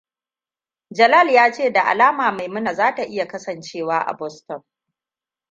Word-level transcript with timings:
Jalal 0.91 1.29
ya 1.31 1.51
ce 1.53 1.71
da 1.73 1.81
alama 1.85 2.31
Maimuna 2.31 2.73
zai 2.73 3.05
iya 3.07 3.27
kasancewa 3.27 3.99
a 4.07 4.13
Boston. 4.13 4.63